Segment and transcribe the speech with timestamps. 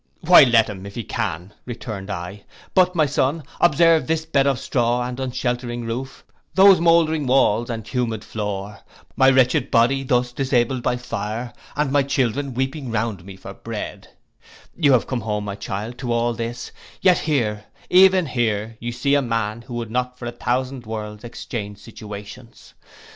[0.21, 4.57] 'Why let him if he can,' returned I: 'but, my son, observe this bed of
[4.57, 8.79] straw, and unsheltering roof; those mouldering walls, and humid floor;
[9.15, 14.07] my wretched body thus disabled by fire, and my children weeping round me for bread;
[14.75, 16.71] you have come home, my child, to all this,
[17.01, 21.23] yet here, even here, you see a man that would not for a thousand worlds
[21.23, 22.73] exchange situations.